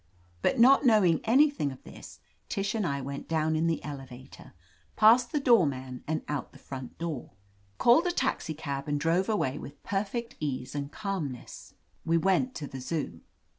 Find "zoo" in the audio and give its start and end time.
12.81-13.21